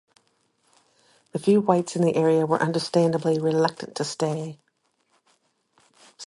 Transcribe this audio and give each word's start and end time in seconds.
The 1.31 1.37
few 1.37 1.61
whites 1.61 1.95
in 1.95 2.01
the 2.01 2.15
area 2.15 2.47
were 2.47 2.59
understandably 2.59 3.37
reluctant 3.37 3.93
to 3.97 4.03
stay. 4.03 4.57